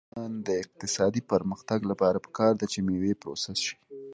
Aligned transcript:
د 0.01 0.03
افغانستان 0.09 0.31
د 0.47 0.49
اقتصادي 0.63 1.21
پرمختګ 1.31 1.79
لپاره 1.91 2.17
پکار 2.25 2.51
ده 2.59 2.65
چې 2.71 2.79
مېوې 2.87 3.13
پروسس 3.21 3.57
شي. 3.65 3.75